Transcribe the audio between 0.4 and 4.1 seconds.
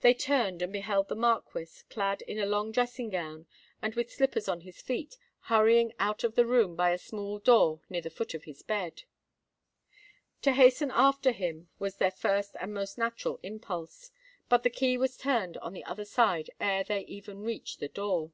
and beheld the Marquis, clad in a long dressing gown and with